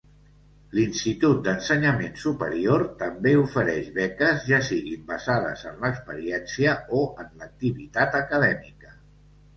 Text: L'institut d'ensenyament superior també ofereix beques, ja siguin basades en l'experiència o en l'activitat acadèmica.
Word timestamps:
L'institut 0.77 1.41
d'ensenyament 1.47 2.15
superior 2.21 2.85
també 3.03 3.33
ofereix 3.41 3.91
beques, 3.99 4.41
ja 4.53 4.61
siguin 4.71 5.05
basades 5.15 5.63
en 5.73 5.79
l'experiència 5.85 6.75
o 7.03 7.07
en 7.25 7.31
l'activitat 7.43 8.19
acadèmica. 8.27 8.97